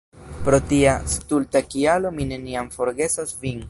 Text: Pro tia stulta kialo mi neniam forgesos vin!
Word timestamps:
Pro 0.45 0.59
tia 0.71 0.95
stulta 1.13 1.63
kialo 1.75 2.13
mi 2.19 2.29
neniam 2.35 2.77
forgesos 2.79 3.41
vin! 3.45 3.59